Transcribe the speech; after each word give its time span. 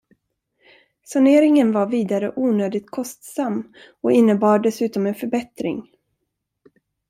Saneringen 1.03 1.71
var 1.71 1.85
vidare 1.85 2.33
onödigt 2.35 2.89
kostsam 2.91 3.73
och 4.01 4.11
innebar 4.11 4.59
dessutom 4.59 5.05
en 5.07 5.15
förbättring. 5.15 5.87